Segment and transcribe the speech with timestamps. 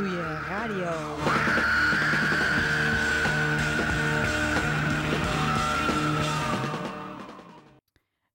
[0.00, 1.16] Ratatouille Radio.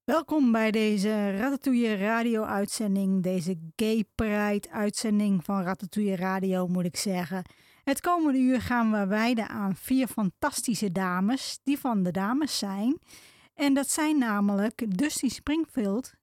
[0.04, 7.44] Welkom bij deze Ratatouille Radio-uitzending, deze Gay Pride-uitzending van Ratatouille Radio, moet ik zeggen.
[7.84, 13.00] Het komende uur gaan we wijden aan vier fantastische dames, die van de dames zijn.
[13.54, 16.14] En dat zijn namelijk Dusty Springfield,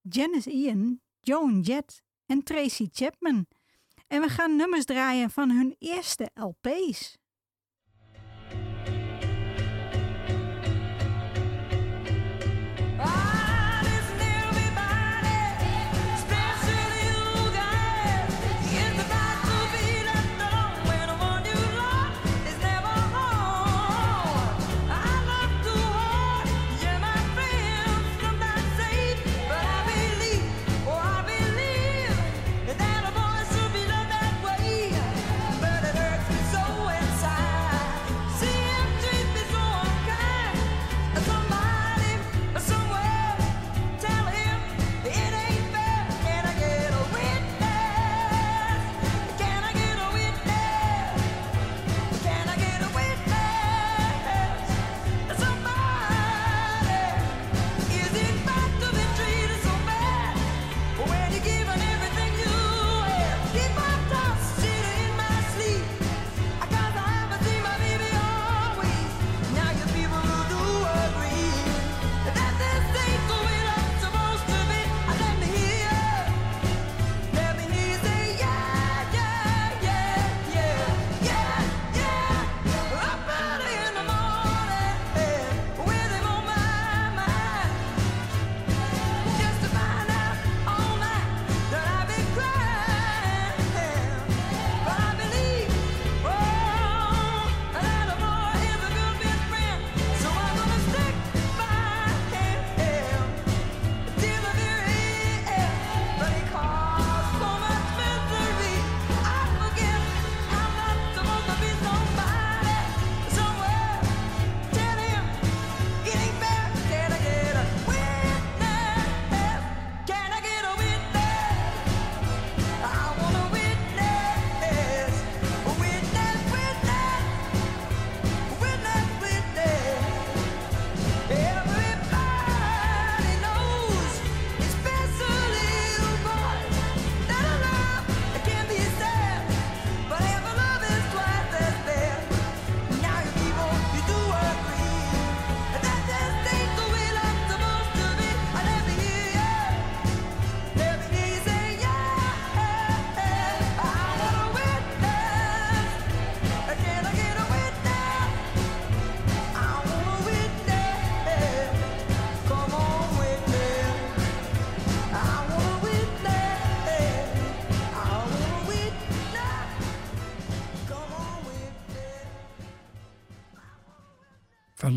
[0.00, 3.46] Janice Ian, Joan Jett en Tracy Chapman.
[4.10, 7.18] En we gaan nummers draaien van hun eerste LP's.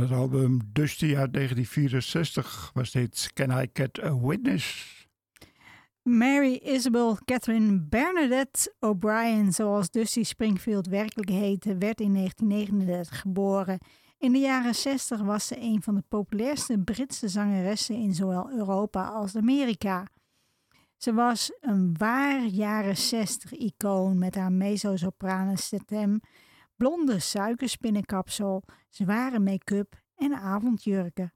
[0.03, 5.07] Het album Dusty uit 1964 was dit Can I Get a Witness?
[6.01, 13.79] Mary Isabel Catherine Bernadette O'Brien, zoals Dusty Springfield werkelijk heette, werd in 1939 geboren.
[14.17, 19.05] In de jaren 60 was ze een van de populairste Britse zangeressen in zowel Europa
[19.05, 20.07] als Amerika.
[20.97, 26.19] Ze was een waar jaren 60 icoon met haar mezzo-soprane stem,
[26.75, 31.33] blonde suikerspinnenkapsel, zware make-up en avondjurken.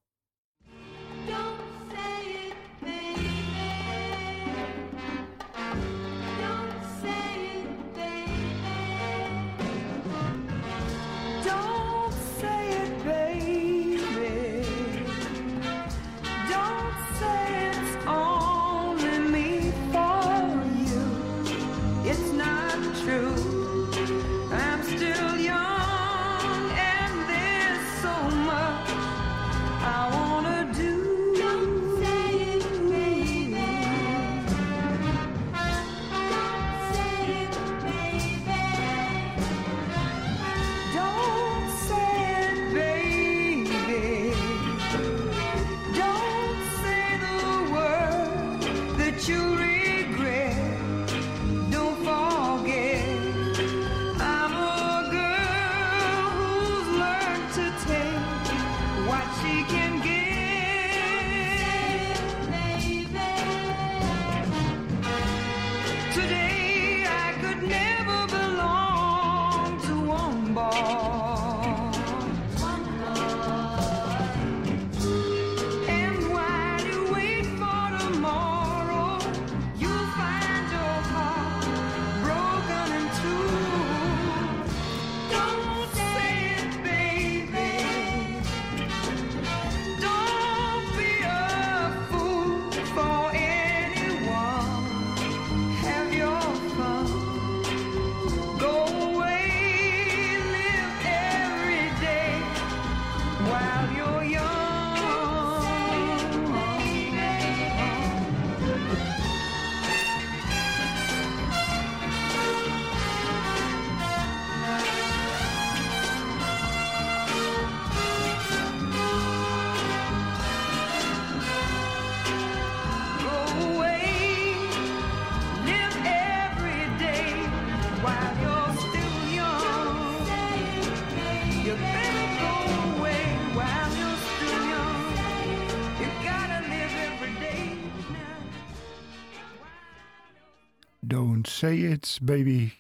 [141.57, 142.73] Say it, baby.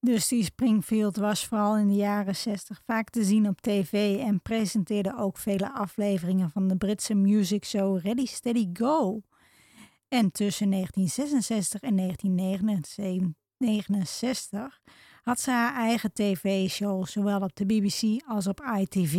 [0.00, 5.16] Dusty Springfield was vooral in de jaren 60 vaak te zien op tv en presenteerde
[5.16, 9.20] ook vele afleveringen van de Britse music show Ready Steady Go.
[10.08, 14.80] En tussen 1966 en 1969
[15.22, 19.14] had ze haar eigen tv-show, zowel op de BBC als op ITV.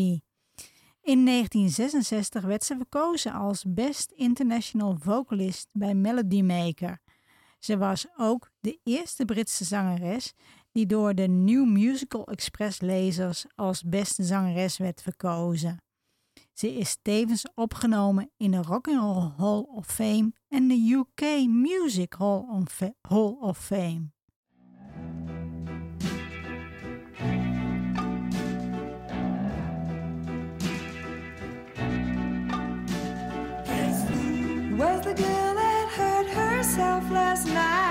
[1.01, 7.01] In 1966 werd ze verkozen als Best International Vocalist bij Melody Maker.
[7.63, 10.33] Ze was ook de eerste Britse zangeres
[10.71, 15.77] die door de New Musical Express lezers als beste zangeres werd verkozen.
[16.53, 21.47] Ze is tevens opgenomen in de Rock and Roll Hall of Fame en de UK
[21.47, 24.09] Music Hall of Fame.
[37.31, 37.90] Last night?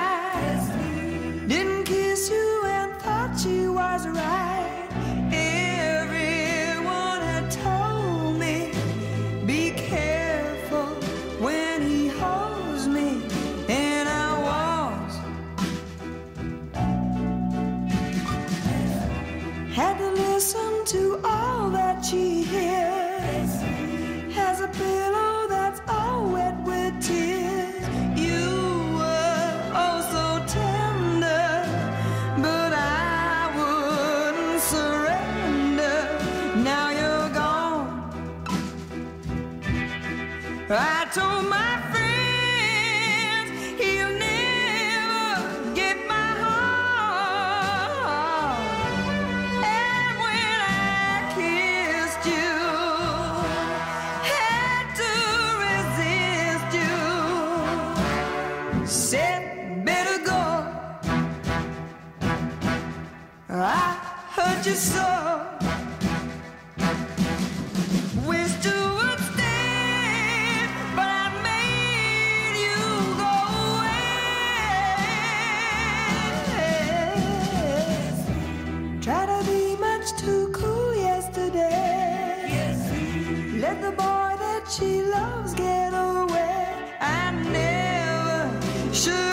[84.70, 86.75] She loves get away.
[87.00, 89.29] I never should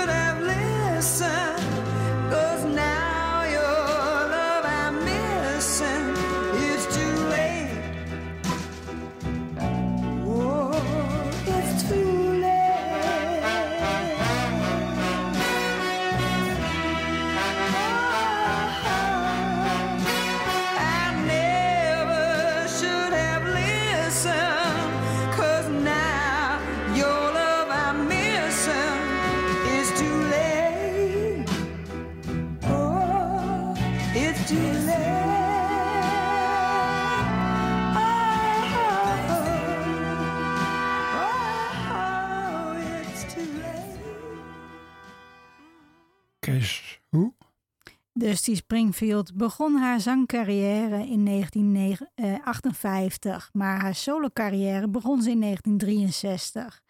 [48.28, 56.82] Dusty Springfield begon haar zangcarrière in 1958, maar haar solocarrière begon ze in 1963.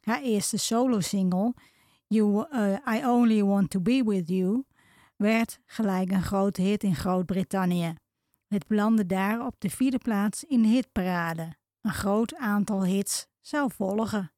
[0.00, 1.54] Haar eerste solosingle,
[2.06, 4.64] you, eh, I Only Want to Be With You,
[5.16, 7.94] werd gelijk een grote hit in Groot-Brittannië.
[8.48, 11.56] Het belandde daar op de vierde plaats in de hitparade.
[11.80, 14.32] Een groot aantal hits zou volgen.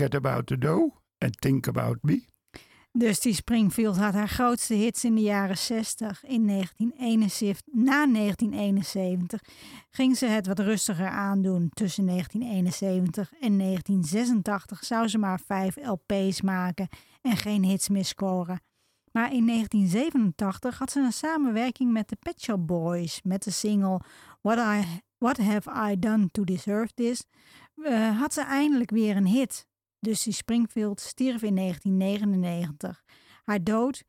[0.00, 2.24] Forget About the Dough and Think About Me.
[2.92, 6.24] Dusty Springfield had haar grootste hits in de jaren 60.
[6.24, 9.40] In 1971, na 1971
[9.90, 11.70] ging ze het wat rustiger aandoen.
[11.74, 16.88] Tussen 1971 en 1986 zou ze maar vijf LP's maken
[17.22, 18.60] en geen hits meer scoren.
[19.12, 24.00] Maar in 1987 had ze een samenwerking met de Pet Shop Boys met de single
[24.40, 27.24] What, I, What Have I Done to Deserve This.
[27.76, 29.68] Uh, had ze eindelijk weer een hit.
[30.00, 33.02] Dusty Springfield stierf in 1999.
[33.44, 34.04] Haar dood,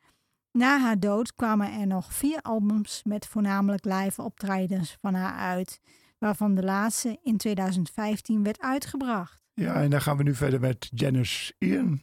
[0.51, 5.79] na haar dood kwamen er nog vier albums met voornamelijk live optredens van haar uit,
[6.17, 9.41] waarvan de laatste in 2015 werd uitgebracht.
[9.53, 12.01] Ja, en dan gaan we nu verder met Janice Ian.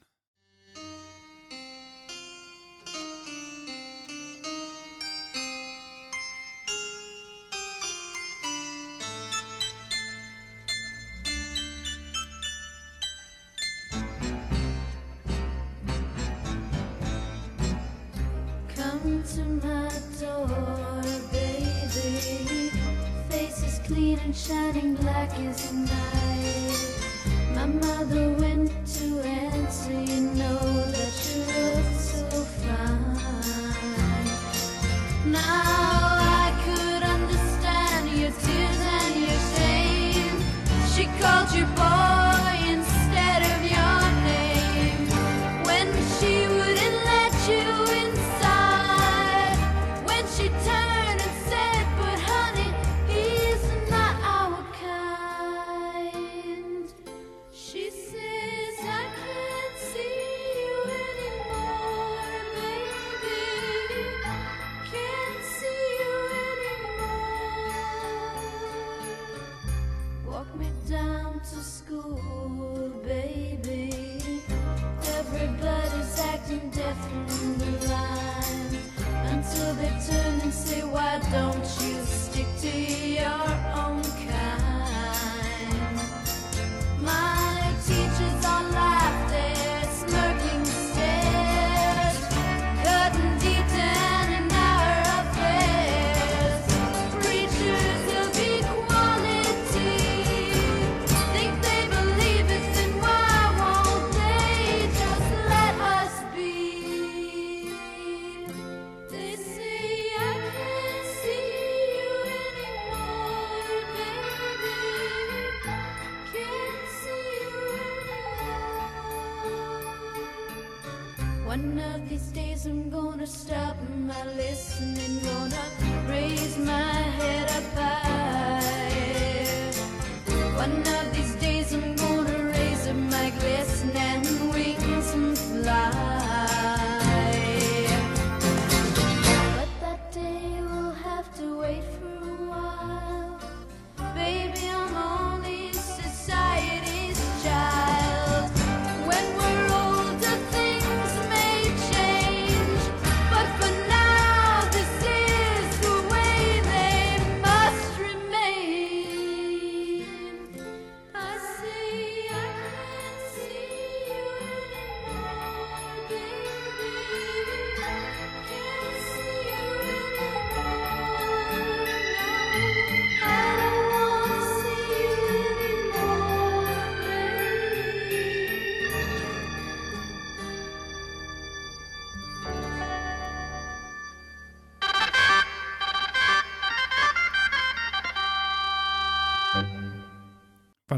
[25.58, 25.97] tonight.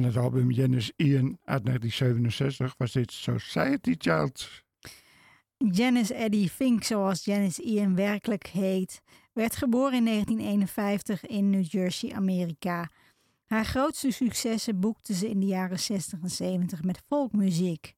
[0.00, 4.62] Van het album Janice Ian uit 1967 was dit Society Child.
[5.56, 9.00] Janice Eddie Fink, zoals Janice Ian werkelijk heet,
[9.32, 12.90] werd geboren in 1951 in New Jersey, Amerika.
[13.44, 17.94] Haar grootste successen boekte ze in de jaren 60 en 70 met folkmuziek.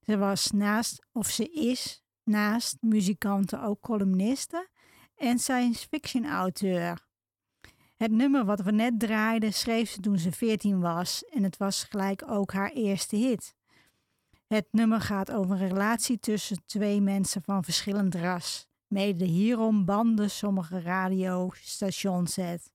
[0.00, 4.68] Ze was naast, of ze is, naast muzikanten ook columniste
[5.16, 7.05] en science fiction auteur.
[7.96, 11.84] Het nummer wat we net draaiden schreef ze toen ze 14 was en het was
[11.84, 13.54] gelijk ook haar eerste hit.
[14.46, 18.68] Het nummer gaat over een relatie tussen twee mensen van verschillend ras.
[18.86, 22.70] Mede hierom banden sommige radiostations het.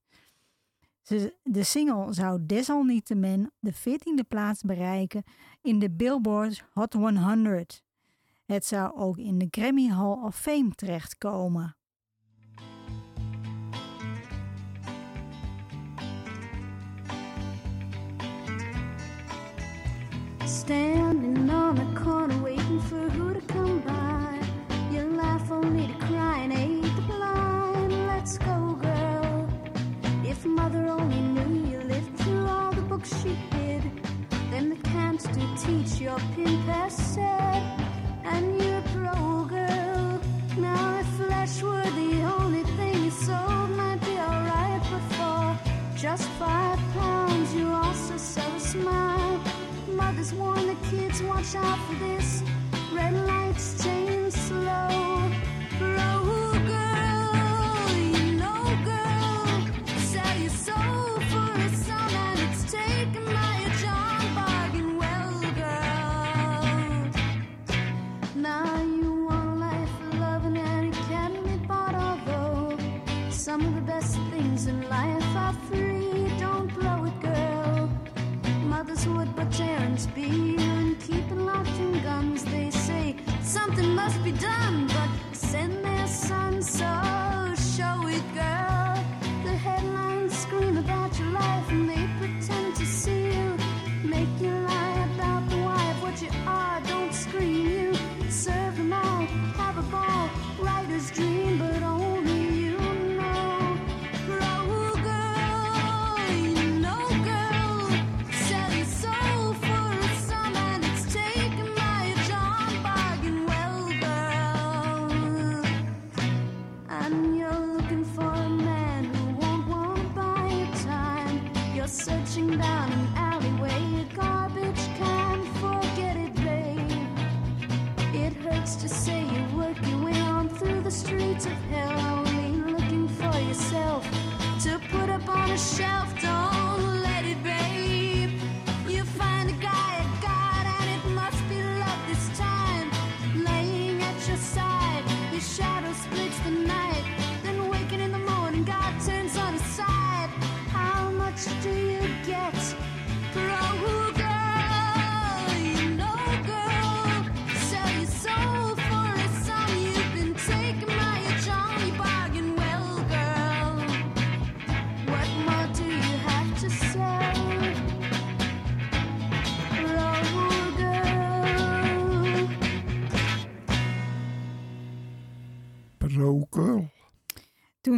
[1.02, 5.22] Ze- De single zou desalniettemin de 14e plaats bereiken
[5.62, 7.82] in de Billboard Hot 100.
[8.46, 11.76] Het zou ook in de Grammy Hall of Fame terechtkomen.
[20.62, 24.38] Standing on the corner waiting for who to come by.
[24.92, 27.90] You laugh only to cry and hate the blind.
[28.06, 29.48] Let's go, girl.
[30.24, 33.82] If mother only knew you lived through all the books she hid,
[34.52, 35.44] then the camps do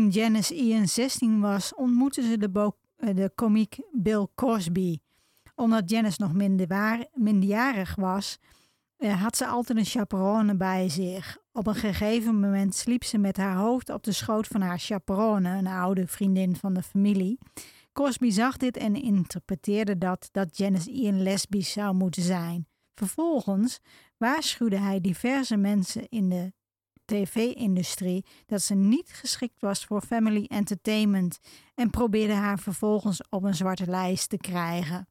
[0.04, 4.98] Toen Janice Ian 16 was, ontmoette ze de, eh, de komiek Bill Cosby.
[5.54, 8.38] Omdat Janice nog minderwaar- minderjarig was,
[8.96, 11.38] eh, had ze altijd een chaperone bij zich.
[11.52, 15.56] Op een gegeven moment sliep ze met haar hoofd op de schoot van haar chaperone,
[15.56, 17.38] een oude vriendin van de familie.
[17.92, 22.66] Cosby zag dit en interpreteerde dat dat Janice Ian lesbisch zou moeten zijn.
[22.94, 23.80] Vervolgens
[24.16, 26.52] waarschuwde hij diverse mensen in de
[27.04, 31.38] tv-industrie dat ze niet geschikt was voor family entertainment
[31.74, 35.08] en probeerde haar vervolgens op een zwarte lijst te krijgen.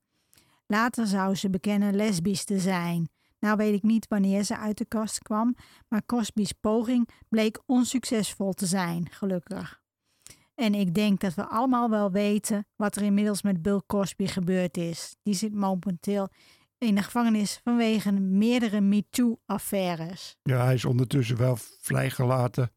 [0.67, 3.09] Later zou ze bekennen lesbisch te zijn.
[3.39, 5.55] Nou weet ik niet wanneer ze uit de kast kwam,
[5.87, 9.81] maar Cosby's poging bleek onsuccesvol te zijn, gelukkig.
[10.55, 14.77] En ik denk dat we allemaal wel weten wat er inmiddels met Bill Cosby gebeurd
[14.77, 15.15] is.
[15.23, 16.29] Die zit momenteel
[16.83, 20.37] in de gevangenis vanwege meerdere MeToo-affaires.
[20.43, 22.71] Ja, hij is ondertussen wel vrijgelaten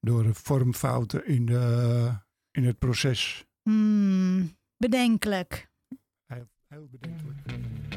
[0.00, 2.12] door vormfouten in, de,
[2.50, 3.46] in het proces.
[3.62, 5.70] Hmm, bedenkelijk.
[6.26, 7.91] Heel, heel bedenkelijk.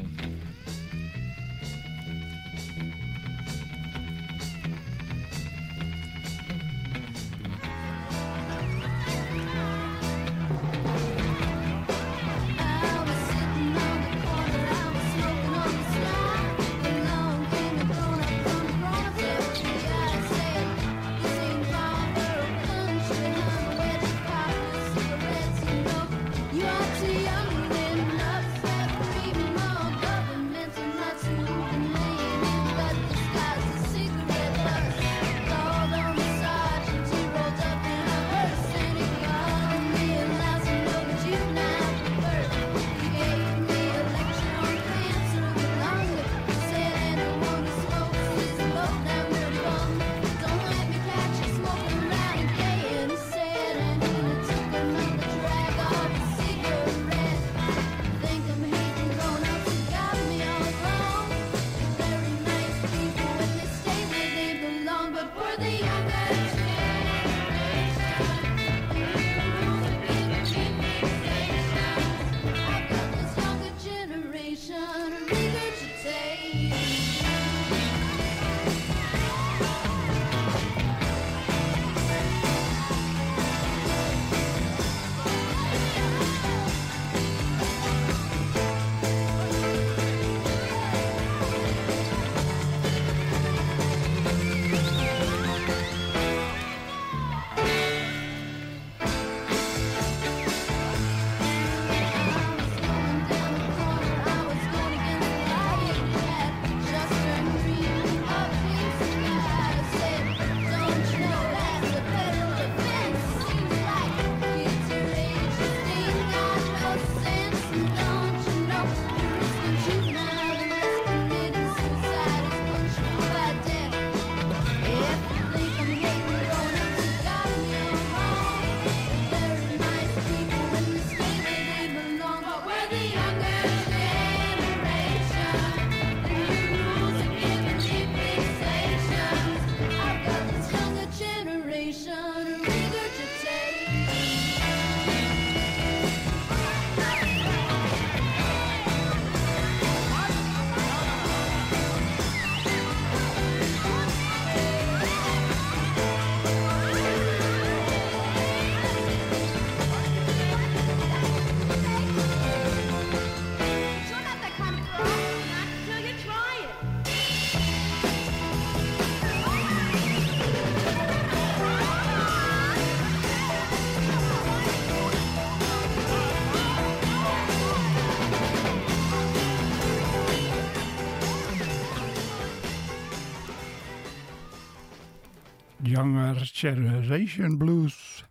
[185.96, 188.24] Younger Generation Blues.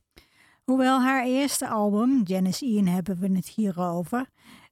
[0.64, 4.30] Hoewel haar eerste album, Janice Ian hebben we het hier over,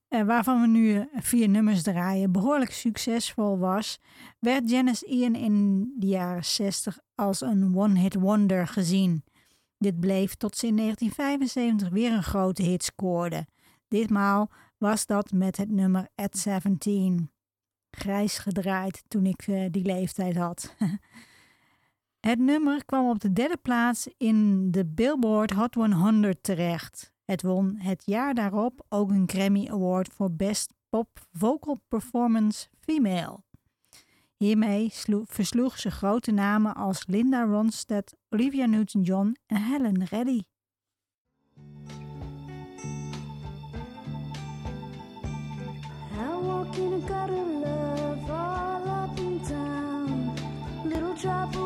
[0.07, 3.99] eh, waarvan we nu vier nummers draaien, behoorlijk succesvol was,
[4.39, 9.23] werd Janice Ian in de jaren 60 als een one-hit wonder gezien.
[9.77, 13.47] Dit bleef tot ze in 1975 weer een grote hit scoorde.
[13.87, 17.31] Ditmaal was dat met het nummer At 17.
[17.91, 20.75] Grijs gedraaid toen ik eh, die leeftijd had.
[22.27, 27.13] het nummer kwam op de derde plaats in de Billboard Hot 100 terecht.
[27.25, 33.39] Het won het jaar daarop ook een Grammy Award voor Best Pop Vocal Performance Female.
[34.37, 40.41] Hiermee slo- versloeg ze grote namen als Linda Ronstadt, Olivia Newton-John en Helen Reddy.
[46.75, 47.03] In
[47.65, 47.93] a.
[50.85, 51.62] Little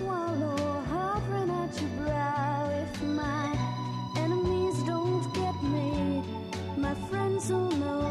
[0.00, 2.70] swallow hovering at your brow.
[2.84, 3.46] If my
[4.16, 6.22] enemies don't get me,
[6.76, 8.09] my friends will know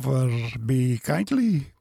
[0.00, 1.72] Be Kindly.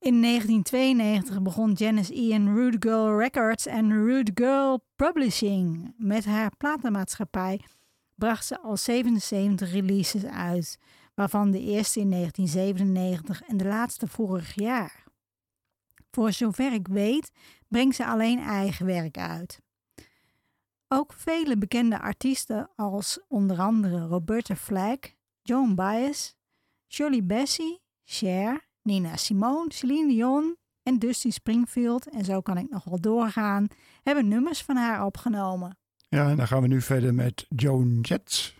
[0.00, 5.94] In 1992 begon Janice Ian Rude Girl Records en Rude Girl Publishing.
[5.96, 7.60] Met haar platenmaatschappij
[8.14, 10.78] bracht ze al 77 releases uit,
[11.14, 15.04] waarvan de eerste in 1997 en de laatste vorig jaar.
[16.10, 17.30] Voor zover ik weet,
[17.68, 19.60] brengt ze alleen eigen werk uit.
[20.88, 26.36] Ook vele bekende artiesten als onder andere Roberta Flack, Joan Baez,
[26.88, 32.84] Shirley Bassey, Cher, Nina Simone, Celine Dion en Dusty Springfield, en zo kan ik nog
[32.84, 33.66] wel doorgaan,
[34.02, 35.78] hebben nummers van haar opgenomen.
[36.08, 38.54] Ja, en dan gaan we nu verder met Joan Jett.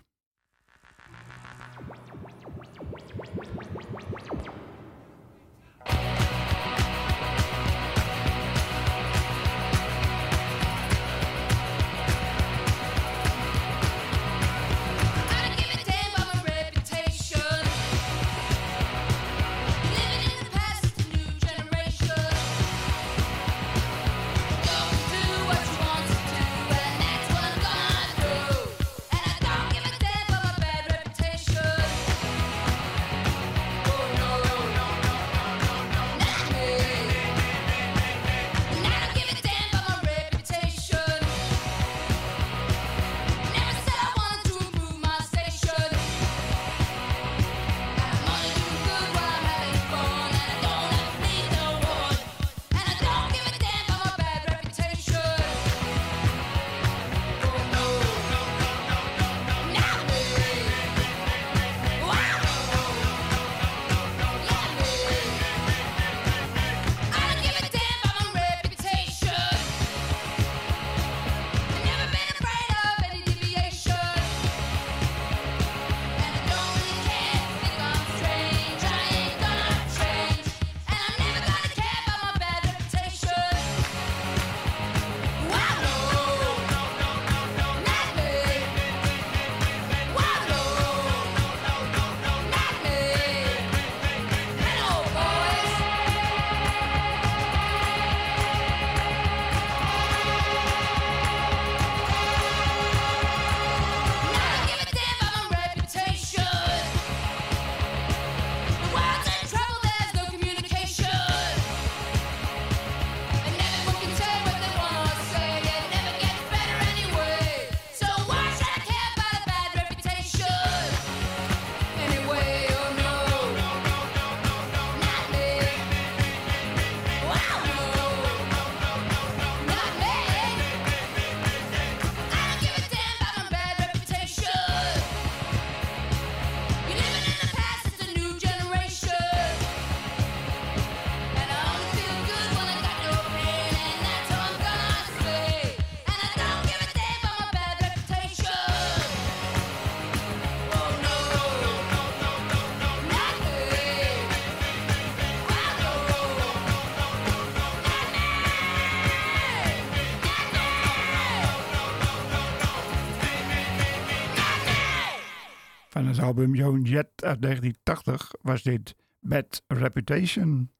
[166.28, 170.70] Album Joan Jett uit 1980 was dit Bad Reputation.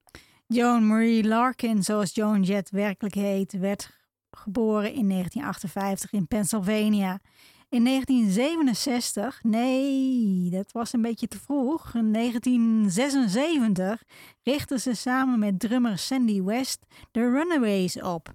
[0.47, 3.91] Joan Marie Larkin, zoals Joan Jett werkelijk heet, werd
[4.31, 7.21] geboren in 1958 in Pennsylvania.
[7.69, 11.95] In 1967, nee, dat was een beetje te vroeg.
[11.95, 14.03] In 1976
[14.43, 18.33] richtte ze samen met drummer Sandy West de Runaways op.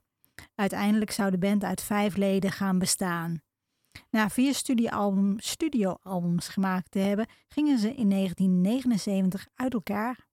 [0.56, 3.42] Uiteindelijk zou de band uit vijf leden gaan bestaan.
[4.10, 10.32] Na vier studioalbum, studioalbums gemaakt te hebben, gingen ze in 1979 uit elkaar.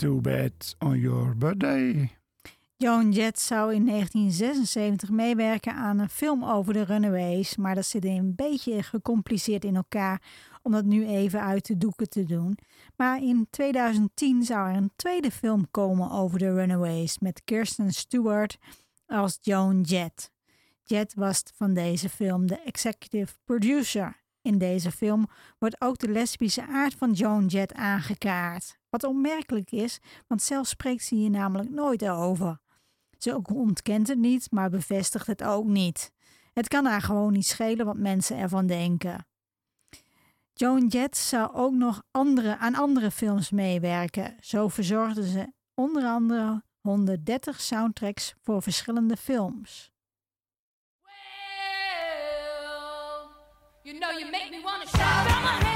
[0.00, 2.10] Too Bad on Your Birthday.
[2.76, 8.04] Joan Jett zou in 1976 meewerken aan een film over de Runaways, maar dat zit
[8.04, 10.22] een beetje gecompliceerd in elkaar
[10.62, 12.58] om dat nu even uit de doeken te doen.
[12.96, 18.58] Maar in 2010 zou er een tweede film komen over de Runaways met Kirsten Stewart
[19.06, 20.32] als Joan Jett.
[20.82, 24.16] Jett was van deze film de executive producer.
[24.42, 25.26] In deze film
[25.58, 28.79] wordt ook de lesbische aard van Joan Jett aangekaart.
[28.90, 32.60] Wat opmerkelijk is, want zelf spreekt ze hier namelijk nooit over.
[33.18, 36.12] Ze ontkent het niet, maar bevestigt het ook niet.
[36.52, 39.26] Het kan haar gewoon niet schelen wat mensen ervan denken.
[40.52, 44.36] Joan Jett zou ook nog andere, aan andere films meewerken.
[44.40, 49.90] Zo verzorgde ze onder andere 130 soundtracks voor verschillende films.
[53.82, 55.69] You know you make me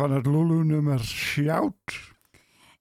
[0.00, 2.12] van het Lulu-nummer Shout.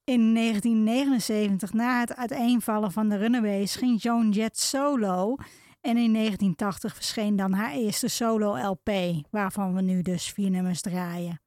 [0.04, 5.36] In 1979, na het uiteenvallen van de Runaways, ging Joan Jett solo.
[5.82, 8.90] En in 1980 verscheen dan haar eerste solo-LP,
[9.30, 11.42] waarvan we nu dus vier nummers draaien.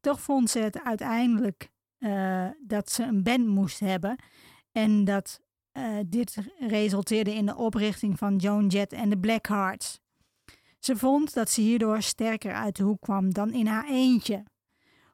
[0.00, 4.16] Toch vond ze het uiteindelijk eh, dat ze een band moest hebben.
[4.72, 5.40] En dat
[5.72, 10.00] eh, dit resulteerde in de oprichting van Joan Jett en de Blackhearts.
[10.78, 14.44] Ze vond dat ze hierdoor sterker uit de hoek kwam dan in haar eentje.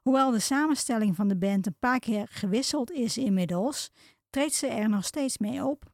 [0.01, 3.91] Hoewel de samenstelling van de band een paar keer gewisseld is inmiddels,
[4.29, 5.90] treedt ze er nog steeds mee op.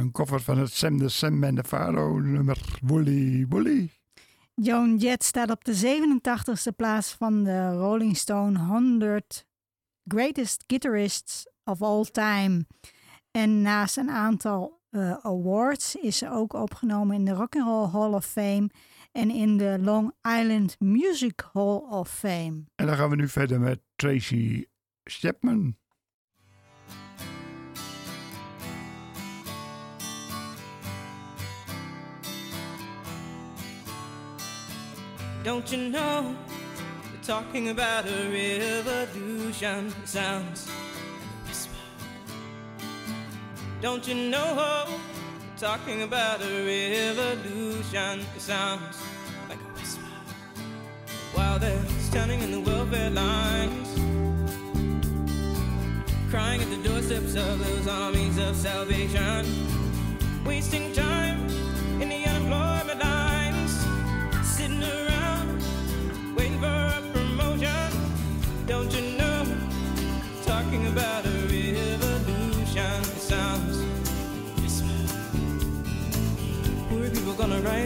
[0.00, 3.90] een koffer van het Sam de Sam en de Faro nummer Woolly Woolly.
[4.54, 9.46] Joan Jett staat op de 87e plaats van de Rolling Stone 100
[10.04, 12.66] Greatest Guitarists of All Time.
[13.30, 17.88] En naast een aantal eh, awards is ze ook opgenomen in de Rock and Roll
[17.88, 18.70] Hall of Fame
[19.12, 22.64] en in de Long Island Music Hall of Fame.
[22.74, 24.64] En dan gaan we nu verder met Tracy
[25.04, 25.76] Chapman.
[35.42, 36.36] Don't you know?
[37.10, 39.86] We're talking about a revolution.
[40.02, 41.72] It sounds like a whisper.
[43.80, 44.86] Don't you know?
[44.86, 48.20] We're talking about a revolution.
[48.36, 48.98] It sounds
[49.48, 50.02] like a whisper.
[51.32, 53.88] While they're standing in the welfare lines,
[56.30, 59.46] crying at the doorsteps of those armies of salvation,
[60.44, 61.59] wasting time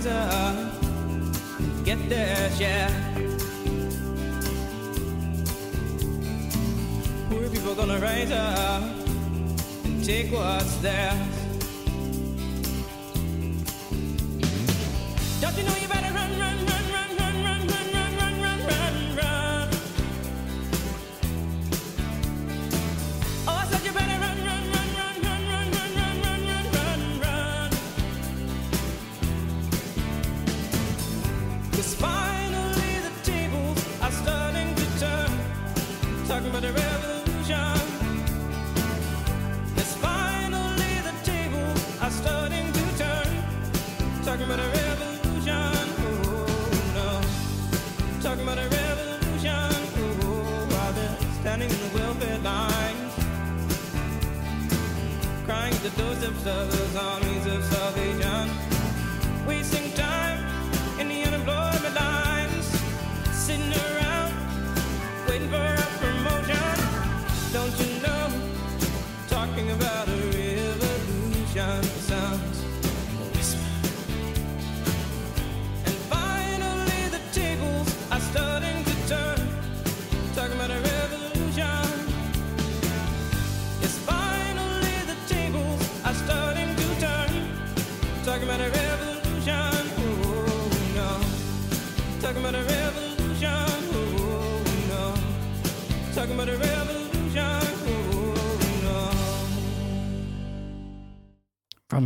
[0.07, 0.57] up,
[1.85, 2.91] get their share.
[7.31, 8.83] Poor people gonna rise up
[9.85, 11.15] and take what's theirs.
[15.41, 16.14] Don't you know you better
[55.85, 58.64] the doorsteps of those armies of salvation,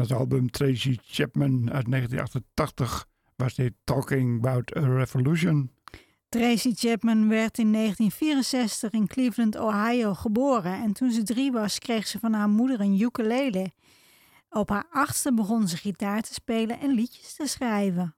[0.09, 3.06] het album Tracy Chapman uit 1988
[3.36, 5.70] was dit Talking About a Revolution.
[6.28, 12.06] Tracy Chapman werd in 1964 in Cleveland, Ohio geboren en toen ze drie was kreeg
[12.06, 13.72] ze van haar moeder een ukulele.
[14.50, 18.17] Op haar achtste begon ze gitaar te spelen en liedjes te schrijven.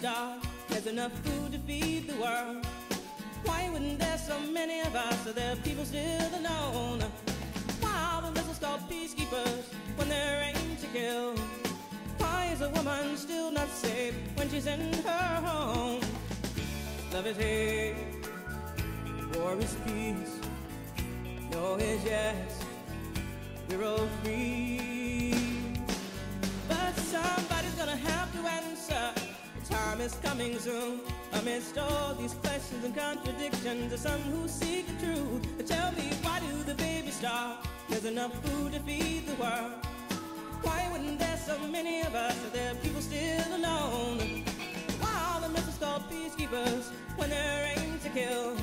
[0.00, 0.42] Baby starve?
[0.68, 2.66] There's enough food to feed the world.
[3.44, 7.02] Why wouldn't there so many of us so there are people still alone?
[7.80, 9.64] Why are the missiles called peacekeepers
[9.96, 11.36] when they're aimed to kill?
[12.18, 16.00] Why is a woman still not safe when she's in her home?
[17.12, 17.94] Love is hate,
[19.34, 20.40] war is peace.
[21.52, 22.64] No is yes,
[23.68, 25.32] we're all free.
[26.68, 29.17] But somebody's gonna have to answer.
[29.68, 31.00] Time is coming soon.
[31.34, 35.46] Amidst all these questions and contradictions, there's some who seek the truth.
[35.58, 37.58] But tell me, why do the babies starve?
[37.90, 39.72] There's enough food to feed the world.
[40.62, 42.34] Why wouldn't there so many of us?
[42.46, 44.44] Are there people still alone?
[45.00, 48.56] Why are the missiles called peacekeepers when they're aimed to kill?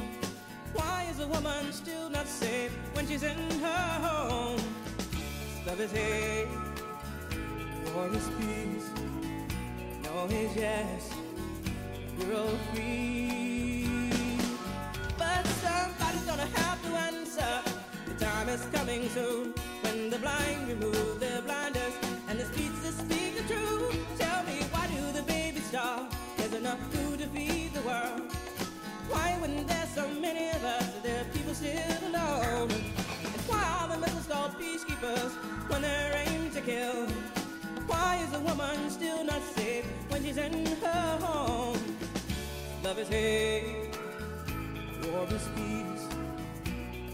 [0.73, 4.59] Why is a woman still not safe when she's in her home?
[5.67, 6.47] Love is hate.
[7.93, 8.89] War is peace,
[10.15, 11.13] no is yes,
[12.17, 14.09] we're all free.
[15.17, 17.53] But somebody's gonna have to answer.
[18.07, 21.95] The time is coming soon when the blind remove their blinders
[22.29, 23.95] and the streets that speak the truth.
[24.17, 26.07] Tell me, why do the babies starve?
[26.37, 28.21] There's enough food to feed the world.
[29.09, 30.87] Why wouldn't there so many of us?
[30.95, 32.71] Are there people still alone?
[32.71, 35.31] And why are the missiles called peacekeepers
[35.69, 37.07] when they're aimed to kill?
[38.15, 41.97] Why is a woman still not safe when she's in her home?
[42.81, 43.89] Love is hate,
[45.03, 46.07] war is peace,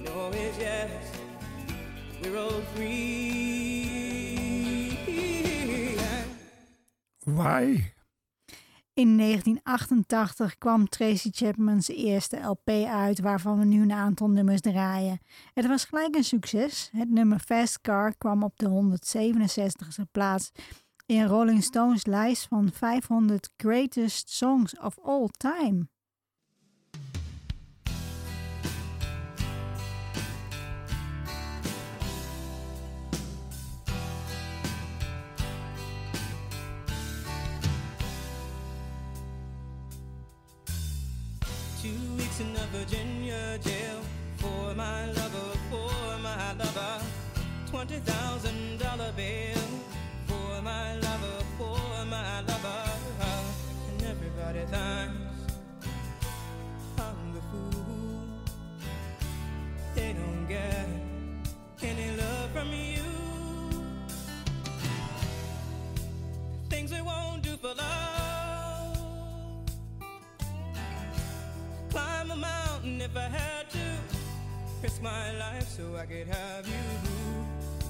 [0.05, 0.91] no is yes,
[2.21, 4.11] we're all free.
[7.25, 7.93] Why?
[8.93, 15.21] In 1988 kwam Tracy Chapman's eerste LP uit, waarvan we nu een aantal nummers draaien.
[15.53, 16.89] Het was gelijk een succes.
[16.91, 20.51] Het nummer Fast Car kwam op de 167e plaats
[21.11, 25.89] in Rolling Stones lijst van 500 Greatest Songs of All Time.
[41.81, 43.99] Two weeks in Virginia jail
[44.35, 45.20] for my
[60.51, 63.03] get any love from you.
[66.69, 68.21] Things we won't do for love
[71.89, 73.85] climb a mountain if I had to.
[74.81, 76.85] Risk my life so I could have you.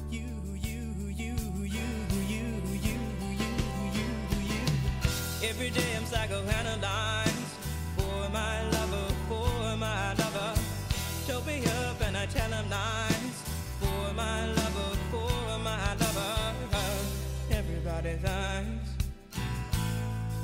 [0.09, 0.28] You,
[0.68, 0.82] you,
[1.18, 1.36] you,
[1.66, 1.88] you, you,
[2.34, 2.45] you,
[2.88, 2.97] you,
[3.28, 4.09] you,
[4.51, 4.62] you.
[5.49, 7.21] Every day I'm psychoanalyzed
[12.36, 13.44] up I tell him lies
[13.80, 16.56] for my lover, for my lover.
[17.52, 18.90] Everybody thinks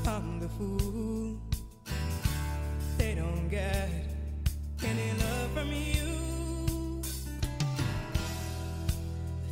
[0.05, 1.37] I'm the fool
[2.97, 3.89] they don't get
[4.83, 7.01] any love from you.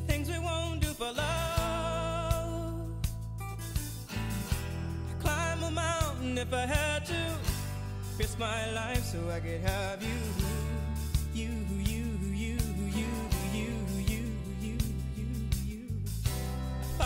[0.08, 2.90] Things we won't do for love.
[4.20, 7.38] I'd Climb a mountain if I had to.
[8.18, 10.02] risk my life so I could have.
[10.04, 10.55] You,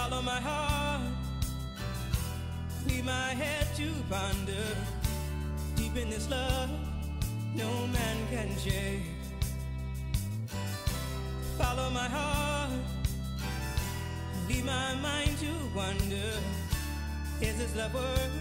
[0.10, 1.02] Follow my heart,
[2.88, 4.66] leave my head to ponder.
[5.76, 6.68] Deep in this love,
[7.54, 9.04] no man can shake.
[11.60, 12.72] Follow my heart,
[14.48, 16.32] leave my mind to wonder.
[17.40, 18.32] Is this love worth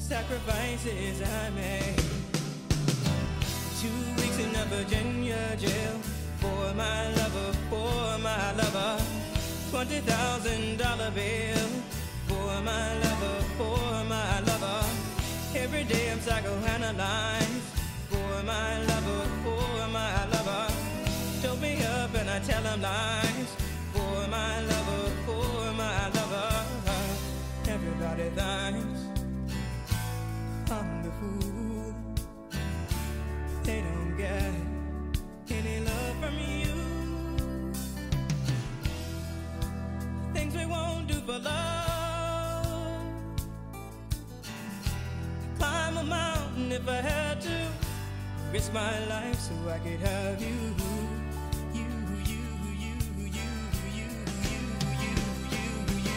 [0.00, 2.02] sacrifices I made?
[3.80, 5.97] Two weeks in a Virginia jail
[9.78, 11.68] Twenty thousand dollar bill
[12.26, 14.84] for my lover, for my lover.
[15.54, 17.62] Every day I'm psychoanalyzed
[18.10, 20.74] for my lover, for my lover.
[21.42, 23.50] Dope me up and I tell him lies
[23.92, 26.50] for my lover, for my lover.
[27.68, 29.00] Everybody thinks
[30.72, 31.94] I'm the fool.
[33.62, 34.54] They don't get
[35.56, 36.87] any love from you.
[41.28, 42.66] For love.
[45.58, 47.58] Climb a mountain if I had to.
[48.50, 50.58] Risk my life so I could have you.
[51.78, 51.90] You,
[52.32, 52.44] you,
[52.82, 52.96] you, you,
[53.36, 53.50] you,
[53.98, 54.10] you,
[54.48, 54.62] you,
[55.02, 55.66] you,
[56.06, 56.16] you.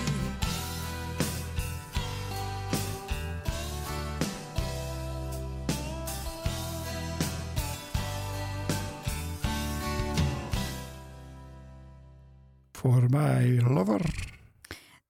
[12.71, 14.30] Voor mij lover.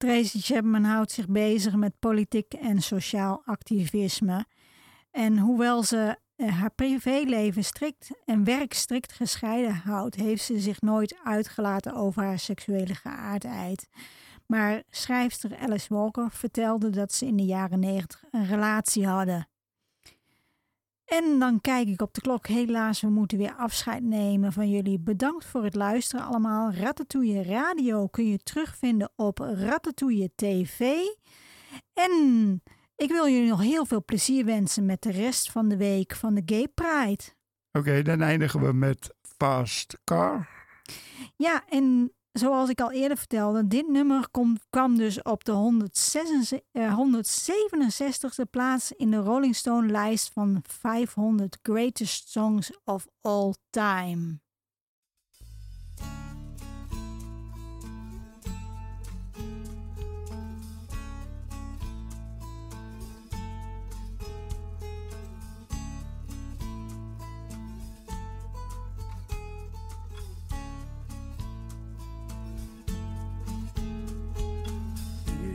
[0.02, 4.46] Tracy Chapman houdt zich bezig met politiek en sociaal activisme.
[5.12, 10.82] En hoewel ze eh, haar privéleven strikt en werk strikt gescheiden houdt, heeft ze zich
[10.82, 13.88] nooit uitgelaten over haar seksuele geaardheid.
[14.46, 19.48] Maar schrijfster Alice Walker vertelde dat ze in de jaren negentig een relatie hadden.
[21.12, 22.48] En dan kijk ik op de klok.
[22.48, 25.00] Helaas, we moeten weer afscheid nemen van jullie.
[25.00, 26.72] Bedankt voor het luisteren allemaal.
[26.72, 30.80] Ratatouille Radio kun je terugvinden op Ratatouille TV.
[31.94, 32.12] En
[32.96, 36.34] ik wil jullie nog heel veel plezier wensen met de rest van de week van
[36.34, 37.24] de Gay Pride.
[37.72, 40.50] Oké, dan eindigen we met Fast Car.
[41.36, 44.28] Ja, en zoals ik al eerder vertelde, dit nummer
[44.70, 51.58] kwam dus op de 166 eh, 167ste plaats in de Rolling Stone lijst van 500
[51.62, 54.40] Greatest Songs of All Time.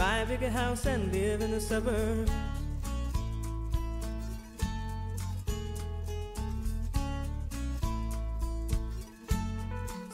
[0.00, 2.32] buy a bigger house and live in the suburbs.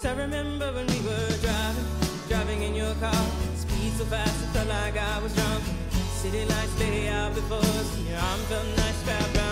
[0.04, 1.88] I remember when we were driving,
[2.28, 3.26] driving in your car.
[3.54, 5.62] Speed so fast, it felt like I was drunk.
[6.20, 7.96] City lights lay out before us.
[7.96, 9.45] and Your arm felt nice wrapped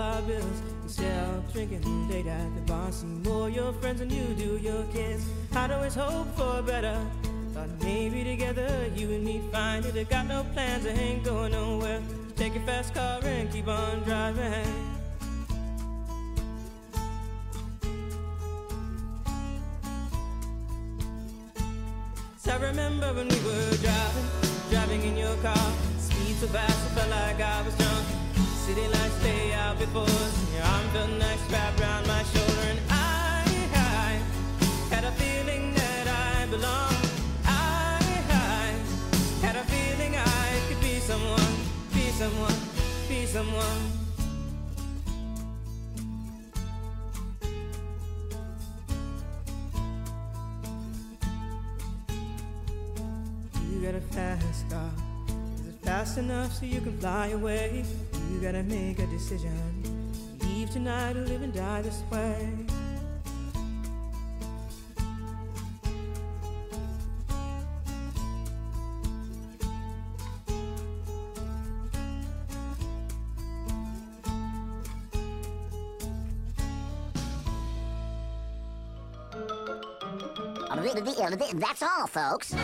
[0.00, 0.62] our bills.
[0.82, 4.84] Instead of drinking late at the bar, see more your friends than you do your
[4.92, 5.24] kids.
[5.54, 6.98] I'd always hope for better.
[7.54, 9.96] Thought maybe together you and me find it.
[9.96, 12.02] I got no plans, I ain't going nowhere.
[12.36, 14.89] Take your fast car and keep on driving.
[29.96, 33.42] And Your arm felt nice wrapped around my shoulder, and I,
[33.74, 37.10] I had a feeling that I belonged.
[37.44, 37.98] I,
[38.30, 41.54] I had a feeling I could be someone,
[41.92, 42.54] be someone,
[43.08, 43.90] be someone.
[53.72, 54.90] You got a fast car.
[55.60, 57.84] Is it fast enough so you can fly away?
[58.40, 59.52] You gotta make a decision.
[60.40, 62.48] Leave tonight or live and die this way.
[81.80, 82.54] That's all, folks.